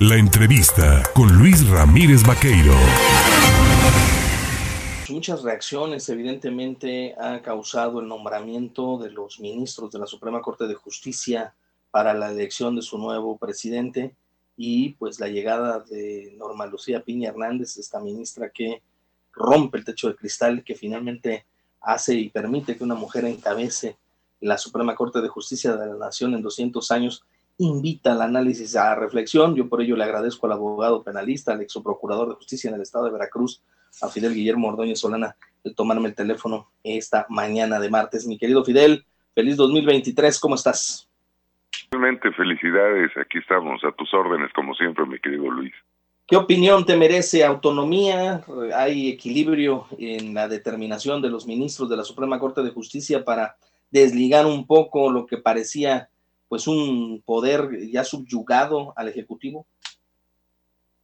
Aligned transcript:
La 0.00 0.16
entrevista 0.16 1.04
con 1.14 1.38
Luis 1.38 1.68
Ramírez 1.68 2.24
Vaqueiro. 2.26 2.74
Muchas 5.08 5.42
reacciones 5.44 6.08
evidentemente 6.08 7.14
ha 7.16 7.40
causado 7.42 8.00
el 8.00 8.08
nombramiento 8.08 8.98
de 8.98 9.12
los 9.12 9.38
ministros 9.38 9.92
de 9.92 10.00
la 10.00 10.08
Suprema 10.08 10.42
Corte 10.42 10.66
de 10.66 10.74
Justicia 10.74 11.54
para 11.92 12.12
la 12.12 12.32
elección 12.32 12.74
de 12.74 12.82
su 12.82 12.98
nuevo 12.98 13.38
presidente 13.38 14.16
y 14.56 14.94
pues 14.94 15.20
la 15.20 15.28
llegada 15.28 15.78
de 15.78 16.34
Norma 16.36 16.66
Lucía 16.66 17.04
Piña 17.04 17.28
Hernández, 17.28 17.76
esta 17.76 18.00
ministra 18.00 18.50
que 18.50 18.82
rompe 19.32 19.78
el 19.78 19.84
techo 19.84 20.08
de 20.08 20.16
cristal, 20.16 20.64
que 20.64 20.74
finalmente 20.74 21.46
hace 21.80 22.16
y 22.16 22.30
permite 22.30 22.76
que 22.76 22.82
una 22.82 22.96
mujer 22.96 23.26
encabece 23.26 23.96
la 24.40 24.58
Suprema 24.58 24.96
Corte 24.96 25.20
de 25.20 25.28
Justicia 25.28 25.76
de 25.76 25.86
la 25.86 25.94
Nación 25.94 26.34
en 26.34 26.42
200 26.42 26.90
años, 26.90 27.24
invita 27.58 28.12
al 28.12 28.22
análisis, 28.22 28.76
a 28.76 28.84
la 28.84 28.94
reflexión. 28.96 29.54
Yo 29.54 29.68
por 29.68 29.80
ello 29.80 29.96
le 29.96 30.04
agradezco 30.04 30.46
al 30.46 30.52
abogado 30.52 31.02
penalista, 31.02 31.52
al 31.52 31.62
ex 31.62 31.74
procurador 31.82 32.28
de 32.28 32.34
justicia 32.34 32.68
en 32.68 32.74
el 32.76 32.82
estado 32.82 33.06
de 33.06 33.12
Veracruz, 33.12 33.62
a 34.02 34.08
Fidel 34.08 34.34
Guillermo 34.34 34.68
Ordóñez 34.68 35.00
Solana, 35.00 35.36
el 35.62 35.74
tomarme 35.74 36.08
el 36.08 36.14
teléfono 36.14 36.70
esta 36.82 37.26
mañana 37.28 37.78
de 37.78 37.90
martes. 37.90 38.26
Mi 38.26 38.38
querido 38.38 38.64
Fidel, 38.64 39.04
feliz 39.34 39.56
2023, 39.56 40.38
¿cómo 40.40 40.56
estás? 40.56 41.08
Realmente 41.90 42.32
felicidades, 42.32 43.10
aquí 43.16 43.38
estamos 43.38 43.82
a 43.84 43.92
tus 43.92 44.12
órdenes 44.12 44.52
como 44.52 44.74
siempre, 44.74 45.06
mi 45.06 45.18
querido 45.20 45.50
Luis. 45.50 45.72
¿Qué 46.26 46.36
opinión 46.36 46.86
te 46.86 46.96
merece 46.96 47.44
autonomía? 47.44 48.42
¿Hay 48.74 49.10
equilibrio 49.10 49.86
en 49.98 50.32
la 50.32 50.48
determinación 50.48 51.20
de 51.20 51.28
los 51.28 51.46
ministros 51.46 51.88
de 51.90 51.98
la 51.98 52.04
Suprema 52.04 52.38
Corte 52.38 52.62
de 52.62 52.70
Justicia 52.70 53.24
para 53.24 53.56
desligar 53.90 54.46
un 54.46 54.66
poco 54.66 55.12
lo 55.12 55.26
que 55.26 55.36
parecía 55.36 56.08
pues 56.54 56.68
un 56.68 57.20
poder 57.26 57.68
ya 57.90 58.04
subyugado 58.04 58.92
al 58.96 59.08
Ejecutivo? 59.08 59.66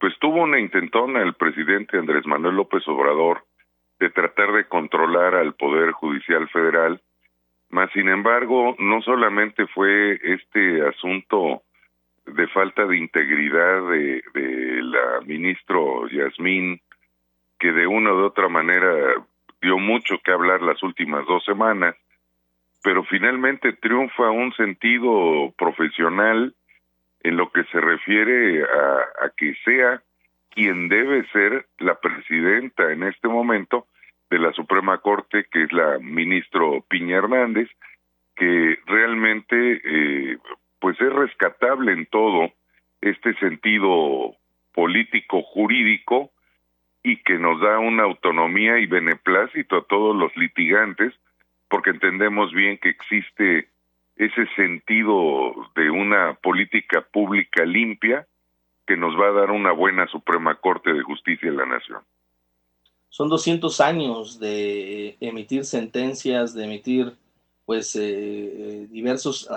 Pues 0.00 0.14
tuvo 0.18 0.42
una 0.42 0.58
intentona 0.58 1.20
el 1.20 1.34
presidente 1.34 1.98
Andrés 1.98 2.24
Manuel 2.24 2.56
López 2.56 2.82
Obrador 2.88 3.44
de 4.00 4.08
tratar 4.08 4.54
de 4.54 4.66
controlar 4.68 5.34
al 5.34 5.54
Poder 5.54 5.92
Judicial 5.92 6.48
Federal, 6.48 7.02
mas 7.68 7.92
sin 7.92 8.08
embargo 8.08 8.74
no 8.78 9.02
solamente 9.02 9.66
fue 9.66 10.18
este 10.22 10.88
asunto 10.88 11.60
de 12.24 12.48
falta 12.48 12.86
de 12.86 12.96
integridad 12.96 13.86
de, 13.90 14.22
de 14.32 14.82
la 14.82 15.20
ministro 15.26 16.08
Yasmín, 16.08 16.80
que 17.58 17.70
de 17.70 17.86
una 17.86 18.14
u 18.14 18.24
otra 18.24 18.48
manera 18.48 19.12
dio 19.60 19.76
mucho 19.76 20.16
que 20.24 20.32
hablar 20.32 20.62
las 20.62 20.82
últimas 20.82 21.26
dos 21.26 21.44
semanas, 21.44 21.96
pero 22.84 23.02
finalmente 23.04 23.72
triunfa 23.72 24.30
un 24.30 24.52
sentido 24.52 25.54
profesional 25.56 26.54
en 27.22 27.36
lo 27.38 27.50
que 27.50 27.64
se 27.72 27.80
refiere 27.80 28.62
a, 28.62 29.30
que 29.38 29.54
sea 29.64 30.02
quien 30.50 30.90
debe 30.90 31.26
ser 31.30 31.64
la 31.78 31.98
presidenta 31.98 32.92
en 32.92 33.04
este 33.04 33.26
momento 33.26 33.86
de 34.28 34.38
la 34.38 34.52
Suprema 34.52 34.98
Corte, 34.98 35.46
que 35.50 35.62
es 35.62 35.72
la 35.72 35.98
ministro 35.98 36.84
Piña 36.86 37.16
Hernández, 37.16 37.70
que 38.36 38.78
realmente 38.84 39.80
eh, 39.82 40.38
pues 40.78 41.00
es 41.00 41.10
rescatable 41.10 41.90
en 41.92 42.04
todo 42.04 42.52
este 43.00 43.32
sentido 43.36 44.36
político 44.74 45.42
jurídico 45.42 46.32
y 47.02 47.16
que 47.22 47.38
nos 47.38 47.62
da 47.62 47.78
una 47.78 48.02
autonomía 48.02 48.78
y 48.78 48.84
beneplácito 48.86 49.78
a 49.78 49.84
todos 49.86 50.14
los 50.14 50.36
litigantes 50.36 51.14
porque 51.68 51.90
entendemos 51.90 52.52
bien 52.52 52.78
que 52.78 52.90
existe 52.90 53.68
ese 54.16 54.46
sentido 54.54 55.54
de 55.74 55.90
una 55.90 56.34
política 56.34 57.02
pública 57.02 57.64
limpia 57.64 58.26
que 58.86 58.96
nos 58.96 59.18
va 59.18 59.28
a 59.28 59.32
dar 59.32 59.50
una 59.50 59.72
buena 59.72 60.06
Suprema 60.08 60.54
Corte 60.56 60.92
de 60.92 61.02
Justicia 61.02 61.48
en 61.48 61.56
la 61.56 61.66
Nación. 61.66 62.02
Son 63.08 63.28
200 63.28 63.80
años 63.80 64.38
de 64.38 65.16
emitir 65.20 65.64
sentencias, 65.64 66.54
de 66.54 66.64
emitir 66.64 67.16
pues 67.64 67.96
eh, 67.96 68.86
diversos, 68.90 69.48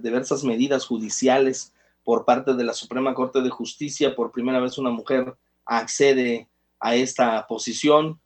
diversas 0.00 0.42
medidas 0.42 0.86
judiciales 0.86 1.74
por 2.02 2.24
parte 2.24 2.54
de 2.54 2.64
la 2.64 2.72
Suprema 2.72 3.14
Corte 3.14 3.42
de 3.42 3.50
Justicia. 3.50 4.16
Por 4.16 4.32
primera 4.32 4.60
vez 4.60 4.78
una 4.78 4.90
mujer 4.90 5.36
accede 5.64 6.48
a 6.80 6.94
esta 6.94 7.46
posición. 7.46 8.20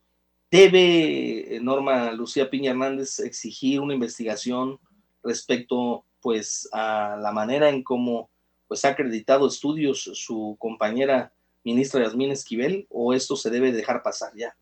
¿Debe 0.52 1.60
Norma 1.62 2.12
Lucía 2.12 2.50
Piña 2.50 2.72
Hernández 2.72 3.20
exigir 3.20 3.80
una 3.80 3.94
investigación 3.94 4.78
respecto 5.24 6.04
pues 6.20 6.68
a 6.74 7.16
la 7.18 7.32
manera 7.32 7.70
en 7.70 7.82
cómo 7.82 8.28
pues 8.68 8.84
ha 8.84 8.90
acreditado 8.90 9.46
estudios 9.46 10.02
su 10.02 10.58
compañera 10.60 11.32
ministra 11.64 12.02
Yasmín 12.02 12.32
Esquivel 12.32 12.86
o 12.90 13.14
esto 13.14 13.34
se 13.34 13.48
debe 13.48 13.72
dejar 13.72 14.02
pasar 14.02 14.32
ya? 14.36 14.52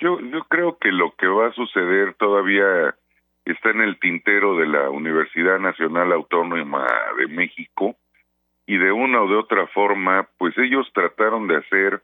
Yo, 0.00 0.18
yo 0.18 0.42
creo 0.48 0.76
que 0.78 0.90
lo 0.90 1.14
que 1.14 1.28
va 1.28 1.46
a 1.46 1.54
suceder 1.54 2.14
todavía 2.14 2.96
está 3.44 3.70
en 3.70 3.82
el 3.82 4.00
tintero 4.00 4.56
de 4.56 4.66
la 4.66 4.90
Universidad 4.90 5.60
Nacional 5.60 6.12
Autónoma 6.12 6.88
de 7.18 7.28
México 7.28 7.94
y 8.66 8.78
de 8.78 8.90
una 8.90 9.22
o 9.22 9.28
de 9.28 9.36
otra 9.36 9.68
forma, 9.68 10.28
pues 10.38 10.58
ellos 10.58 10.90
trataron 10.92 11.46
de 11.46 11.58
hacer, 11.58 12.02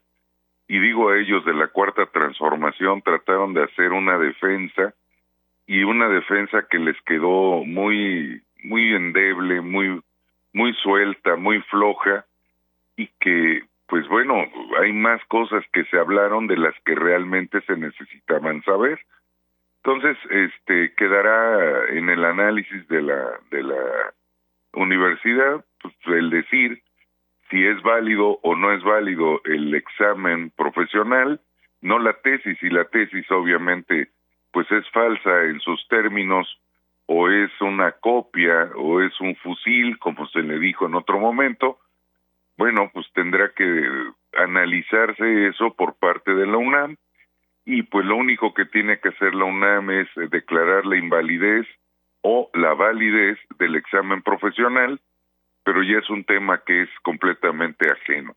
y 0.68 0.78
digo 0.78 1.08
a 1.08 1.18
ellos 1.18 1.44
de 1.46 1.54
la 1.54 1.68
cuarta 1.68 2.06
transformación, 2.06 3.00
trataron 3.00 3.54
de 3.54 3.64
hacer 3.64 3.92
una 3.92 4.18
defensa 4.18 4.94
y 5.66 5.82
una 5.82 6.08
defensa 6.08 6.66
que 6.70 6.78
les 6.78 7.00
quedó 7.02 7.64
muy, 7.64 8.42
muy 8.62 8.94
endeble, 8.94 9.62
muy, 9.62 10.00
muy 10.52 10.74
suelta, 10.74 11.36
muy 11.36 11.62
floja 11.62 12.26
y 12.96 13.08
que, 13.18 13.62
pues 13.86 14.06
bueno, 14.08 14.34
hay 14.80 14.92
más 14.92 15.24
cosas 15.28 15.64
que 15.72 15.84
se 15.86 15.98
hablaron 15.98 16.46
de 16.46 16.58
las 16.58 16.74
que 16.84 16.94
realmente 16.94 17.62
se 17.62 17.76
necesitaban 17.76 18.62
saber. 18.64 19.00
Entonces, 19.82 20.18
este 20.30 20.92
quedará 20.96 21.88
en 21.88 22.10
el 22.10 22.24
análisis 22.24 22.86
de 22.88 23.00
la 23.00 23.38
de 23.50 23.62
la 23.62 24.12
universidad 24.74 25.64
pues, 25.80 25.94
el 26.06 26.28
decir 26.28 26.82
si 27.50 27.64
es 27.66 27.81
válido 27.82 28.38
o 28.42 28.54
no 28.54 28.72
es 28.72 28.82
válido 28.82 29.41
el 29.44 29.75
examen 29.75 30.50
profesional, 30.50 31.41
no 31.81 31.98
la 31.98 32.14
tesis 32.14 32.62
y 32.62 32.70
la 32.70 32.84
tesis 32.86 33.31
obviamente 33.31 34.09
pues 34.53 34.70
es 34.72 34.88
falsa 34.91 35.44
en 35.44 35.60
sus 35.60 35.87
términos 35.88 36.48
o 37.06 37.31
es 37.31 37.50
una 37.60 37.92
copia 37.92 38.70
o 38.76 39.00
es 39.00 39.19
un 39.20 39.34
fusil 39.37 39.98
como 39.98 40.26
se 40.28 40.41
le 40.41 40.58
dijo 40.58 40.87
en 40.87 40.94
otro 40.94 41.19
momento, 41.19 41.78
bueno, 42.56 42.91
pues 42.92 43.06
tendrá 43.14 43.53
que 43.54 43.88
analizarse 44.37 45.48
eso 45.48 45.75
por 45.75 45.97
parte 45.98 46.34
de 46.34 46.47
la 46.47 46.56
UNAM 46.56 46.97
y 47.64 47.82
pues 47.82 48.04
lo 48.04 48.16
único 48.16 48.53
que 48.53 48.64
tiene 48.64 48.98
que 48.98 49.10
hacer 49.10 49.34
la 49.34 49.44
UNAM 49.44 49.91
es 49.91 50.08
declarar 50.31 50.87
la 50.87 50.97
invalidez 50.97 51.66
o 52.22 52.50
la 52.54 52.75
validez 52.75 53.38
del 53.58 53.76
examen 53.76 54.22
profesional, 54.22 55.00
pero 55.78 55.88
ya 55.88 55.98
es 56.00 56.10
un 56.10 56.24
tema 56.24 56.60
que 56.66 56.82
es 56.82 56.88
completamente 57.02 57.88
ajeno. 57.88 58.34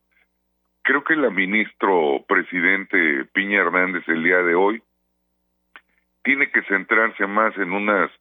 Creo 0.83 1.03
que 1.03 1.15
la 1.15 1.31
ministro 1.31 2.23
presidente 2.27 3.25
Piña 3.33 3.61
Hernández 3.61 4.07
el 4.09 4.23
día 4.23 4.43
de 4.43 4.53
hoy 4.53 4.83
tiene 6.23 6.51
que 6.51 6.61
centrarse 6.63 7.25
más 7.25 7.57
en 7.57 7.71
unas 7.71 8.11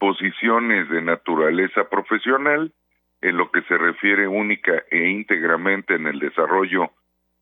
posiciones 0.00 0.88
de 0.88 1.00
naturaleza 1.00 1.88
profesional, 1.88 2.72
en 3.20 3.36
lo 3.36 3.52
que 3.52 3.62
se 3.62 3.78
refiere 3.78 4.26
única 4.26 4.82
e 4.90 5.10
íntegramente 5.10 5.94
en 5.94 6.08
el 6.08 6.18
desarrollo 6.18 6.90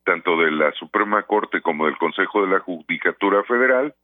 tanto 0.04 0.36
de 0.36 0.50
la 0.50 0.72
Suprema 0.72 1.22
Corte 1.22 1.62
como 1.62 1.86
del 1.86 1.96
Consejo 1.96 2.44
de 2.44 2.52
la 2.52 2.60
Judicatura 2.60 3.44
Federal, 3.44 3.94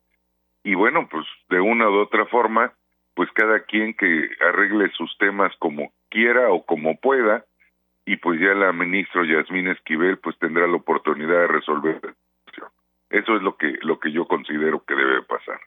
y 0.64 0.74
bueno, 0.74 1.06
pues 1.10 1.26
de 1.50 1.60
una 1.60 1.86
u 1.90 1.98
otra 1.98 2.24
forma, 2.24 2.72
pues 3.12 3.30
cada 3.32 3.60
quien 3.64 3.92
que 3.92 4.30
arregle 4.40 4.90
sus 4.92 5.14
temas 5.18 5.54
como 5.58 5.92
quiera 6.10 6.50
o 6.50 6.64
como 6.64 6.98
pueda, 6.98 7.44
y 8.04 8.16
pues 8.16 8.40
ya 8.40 8.54
la 8.54 8.72
ministra 8.72 9.22
Yasmín 9.24 9.68
Esquivel 9.68 10.18
pues 10.18 10.38
tendrá 10.38 10.66
la 10.66 10.76
oportunidad 10.76 11.40
de 11.40 11.46
resolver 11.46 12.16
eso 13.10 13.36
es 13.36 13.42
lo 13.42 13.56
que 13.56 13.74
lo 13.82 13.98
que 13.98 14.12
yo 14.12 14.26
considero 14.26 14.84
que 14.84 14.94
debe 14.94 15.22
pasar. 15.22 15.60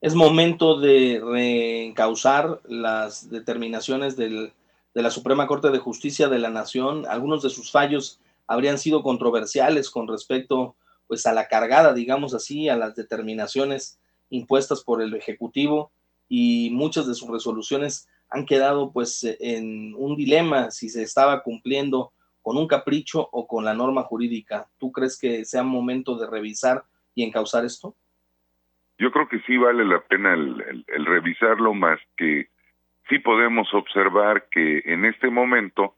Es 0.00 0.14
momento 0.14 0.78
de 0.78 1.20
reencauzar 1.24 2.60
las 2.66 3.30
determinaciones 3.30 4.16
del, 4.16 4.52
de 4.94 5.02
la 5.02 5.10
Suprema 5.10 5.46
Corte 5.46 5.70
de 5.70 5.78
Justicia 5.78 6.28
de 6.28 6.38
la 6.38 6.50
Nación, 6.50 7.06
algunos 7.08 7.42
de 7.42 7.48
sus 7.48 7.72
fallos 7.72 8.20
habrían 8.46 8.76
sido 8.76 9.02
controversiales 9.02 9.88
con 9.88 10.06
respecto 10.06 10.76
pues 11.06 11.24
a 11.24 11.32
la 11.32 11.48
cargada, 11.48 11.94
digamos 11.94 12.34
así, 12.34 12.68
a 12.68 12.76
las 12.76 12.94
determinaciones 12.94 13.98
impuestas 14.28 14.84
por 14.84 15.00
el 15.00 15.14
Ejecutivo 15.14 15.90
y 16.28 16.68
muchas 16.72 17.06
de 17.06 17.14
sus 17.14 17.30
resoluciones 17.30 18.06
han 18.34 18.46
quedado 18.46 18.92
pues 18.92 19.24
en 19.40 19.94
un 19.96 20.16
dilema 20.16 20.70
si 20.72 20.88
se 20.88 21.02
estaba 21.02 21.42
cumpliendo 21.42 22.12
con 22.42 22.56
un 22.56 22.66
capricho 22.66 23.28
o 23.30 23.46
con 23.46 23.64
la 23.64 23.74
norma 23.74 24.02
jurídica. 24.02 24.66
¿Tú 24.78 24.90
crees 24.90 25.18
que 25.18 25.44
sea 25.44 25.62
momento 25.62 26.18
de 26.18 26.28
revisar 26.28 26.82
y 27.14 27.22
encauzar 27.22 27.64
esto? 27.64 27.94
Yo 28.98 29.12
creo 29.12 29.28
que 29.28 29.40
sí 29.46 29.56
vale 29.56 29.84
la 29.84 30.00
pena 30.00 30.34
el, 30.34 30.60
el, 30.68 30.84
el 30.88 31.06
revisarlo 31.06 31.74
más 31.74 32.00
que 32.16 32.48
sí 33.08 33.18
podemos 33.20 33.72
observar 33.72 34.48
que 34.50 34.82
en 34.84 35.04
este 35.04 35.30
momento 35.30 35.94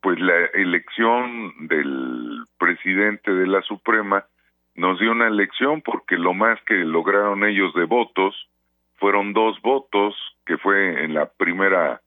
pues 0.00 0.18
la 0.18 0.46
elección 0.54 1.68
del 1.68 2.44
presidente 2.58 3.32
de 3.32 3.46
la 3.46 3.62
Suprema 3.62 4.26
nos 4.74 4.98
dio 4.98 5.12
una 5.12 5.28
elección 5.28 5.80
porque 5.80 6.16
lo 6.16 6.34
más 6.34 6.60
que 6.66 6.74
lograron 6.74 7.44
ellos 7.44 7.72
de 7.74 7.84
votos 7.84 8.34
fueron 9.02 9.32
dos 9.32 9.60
votos 9.62 10.14
que 10.46 10.58
fue 10.58 11.02
en 11.02 11.12
la 11.12 11.26
primera 11.26 12.00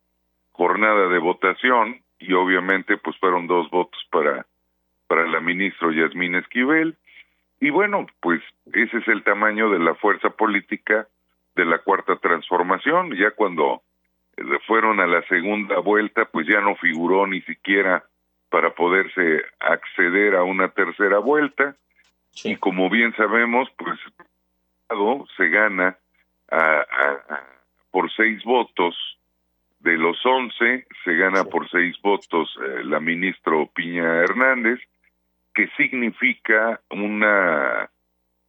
jornada 0.54 1.10
de 1.10 1.20
votación 1.20 2.02
y 2.20 2.32
obviamente 2.32 2.96
pues 2.96 3.18
fueron 3.18 3.48
dos 3.48 3.70
votos 3.70 4.00
para 4.10 4.46
para 5.08 5.28
la 5.28 5.42
ministra 5.42 5.92
Yasmín 5.94 6.36
Esquivel. 6.36 6.96
Y 7.60 7.70
bueno 7.70 8.08
pues 8.22 8.42
ese 8.72 9.00
es 9.00 9.08
el 9.10 9.26
tamaño 9.26 9.70
de 9.72 9.80
la 9.80 9.94
fuerza 9.96 10.30
política 10.30 11.06
de 11.56 11.66
la 11.66 11.80
cuarta 11.80 12.16
transformación. 12.16 13.14
Ya 13.18 13.32
cuando 13.32 13.82
eh, 14.38 14.44
fueron 14.66 15.02
a 15.02 15.06
la 15.06 15.22
segunda 15.24 15.80
vuelta 15.80 16.24
pues 16.24 16.48
ya 16.48 16.62
no 16.62 16.78
figuró 16.78 17.28
ni 17.28 17.42
siquiera 17.42 18.06
para 18.50 18.74
poderse 18.74 19.44
acceder 19.60 20.34
a 20.36 20.44
una 20.44 20.70
tercera 20.70 21.20
vuelta. 21.20 21.76
Y 22.46 22.56
como 22.56 22.90
bien 22.90 23.14
sabemos 23.18 23.68
pues 23.76 24.00
se 25.36 25.50
gana 25.50 25.98
a, 26.52 26.86
por 27.92 28.12
seis 28.12 28.44
votos. 28.44 28.96
De 29.80 29.98
los 29.98 30.18
once 30.26 30.88
se 31.04 31.16
gana 31.16 31.44
por 31.44 31.70
seis 31.70 31.96
votos 32.02 32.50
eh, 32.60 32.84
la 32.86 33.00
ministro 33.00 33.70
Piña 33.76 34.24
Hernández, 34.24 34.80
que 35.54 35.68
significa 35.78 36.82
una 36.90 37.90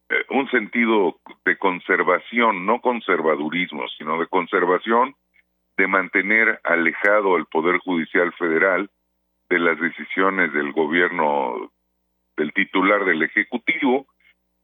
eh, 0.09 0.25
un 0.29 0.49
sentido 0.49 1.19
de 1.43 1.57
conservación, 1.57 2.65
no 2.65 2.79
conservadurismo, 2.79 3.87
sino 3.97 4.17
de 4.19 4.27
conservación, 4.27 5.15
de 5.77 5.87
mantener 5.87 6.61
alejado 6.63 7.35
el 7.35 7.45
Poder 7.45 7.79
Judicial 7.79 8.31
Federal 8.33 8.89
de 9.49 9.59
las 9.59 9.79
decisiones 9.79 10.53
del 10.53 10.71
gobierno 10.71 11.71
del 12.37 12.53
titular 12.53 13.03
del 13.03 13.23
Ejecutivo. 13.23 14.07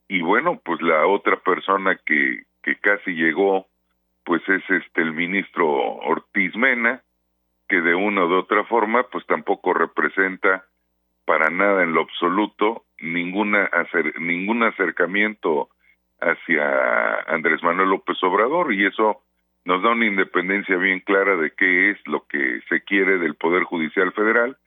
Y 0.08 0.22
bueno, 0.22 0.62
pues 0.64 0.82
la 0.82 1.08
otra 1.08 1.38
persona 1.38 2.00
que, 2.06 2.44
que 2.64 2.78
casi 2.78 3.12
llegó 3.12 3.68
pues 4.26 4.42
es 4.48 4.64
este 4.70 5.02
el 5.02 5.14
ministro 5.14 5.68
Ortiz 5.68 6.56
Mena, 6.56 7.04
que 7.68 7.82
de 7.82 7.94
una 7.94 8.26
u 8.26 8.34
otra 8.34 8.64
forma 8.64 9.04
pues 9.04 9.26
tampoco 9.26 9.74
representa 9.74 10.66
para 11.26 11.50
nada 11.50 11.84
en 11.84 11.94
lo 11.94 12.02
absoluto 12.02 12.84
ninguna 13.00 13.66
hacer, 13.66 14.20
ningún 14.20 14.64
acercamiento 14.64 15.70
hacia 16.20 17.22
Andrés 17.28 17.62
Manuel 17.64 17.90
López 17.90 18.18
Obrador 18.24 18.74
y 18.74 18.86
eso 18.86 19.22
nos 19.66 19.82
da 19.82 19.92
una 19.92 20.06
independencia 20.06 20.78
bien 20.78 21.00
clara 21.02 21.36
de 21.38 21.52
qué 21.52 21.92
es 21.92 21.98
lo 22.08 22.26
que 22.28 22.62
se 22.70 22.82
quiere 22.82 23.18
del 23.18 23.36
Poder 23.36 23.64
Judicial 23.64 24.12
Federal 24.14 24.58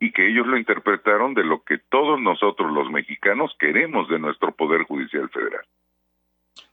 y 0.00 0.12
que 0.12 0.28
ellos 0.28 0.46
lo 0.46 0.56
interpretaron 0.56 1.34
de 1.34 1.44
lo 1.44 1.62
que 1.64 1.78
todos 1.78 2.20
nosotros 2.20 2.72
los 2.72 2.90
mexicanos 2.90 3.54
queremos 3.58 4.08
de 4.08 4.18
nuestro 4.18 4.52
Poder 4.52 4.82
Judicial 4.82 5.28
Federal. 5.30 5.64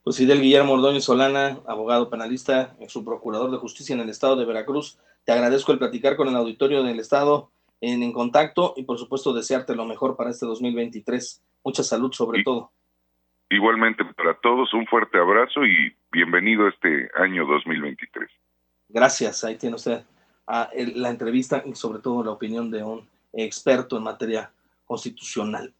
Pues 0.06 0.18
Fidel 0.18 0.40
Guillermo 0.40 0.74
Ordóñez 0.74 1.04
Solana, 1.04 1.58
abogado 1.66 2.12
penalista, 2.12 2.76
su 2.88 3.04
procurador 3.04 3.50
de 3.50 3.58
justicia 3.58 3.96
en 3.96 4.02
el 4.02 4.10
estado 4.10 4.36
de 4.36 4.46
Veracruz, 4.46 5.00
te 5.24 5.32
agradezco 5.32 5.72
el 5.72 5.80
platicar 5.80 6.16
con 6.16 6.28
el 6.28 6.36
auditorio 6.36 6.84
del 6.84 7.00
estado 7.00 7.50
en, 7.82 8.04
en 8.04 8.14
contacto 8.14 8.76
y 8.78 8.84
por 8.84 9.00
supuesto 9.00 9.34
desearte 9.34 9.76
lo 9.76 9.84
mejor 9.84 10.16
para 10.16 10.30
este 10.30 10.46
2023. 10.46 11.44
Mucha 11.64 11.82
salud 11.82 12.14
sobre 12.14 12.44
todo. 12.44 12.72
Igualmente 13.50 14.06
para 14.06 14.36
todos, 14.42 14.72
un 14.76 14.86
fuerte 14.86 15.18
abrazo 15.18 15.66
y 15.66 15.92
bienvenido 16.12 16.68
a 16.68 16.70
este 16.70 17.10
año 17.16 17.48
2023. 17.48 18.30
Gracias, 18.90 19.44
ahí 19.44 19.56
tiene 19.56 19.76
usted 19.76 20.04
a 20.46 20.70
la 20.76 21.10
entrevista 21.10 21.64
y 21.66 21.74
sobre 21.74 21.98
todo 21.98 22.24
la 22.24 22.30
opinión 22.30 22.70
de 22.70 22.84
un 22.84 23.10
experto 23.34 23.98
en 23.98 24.04
materia 24.04 24.52
constitucional. 24.86 25.74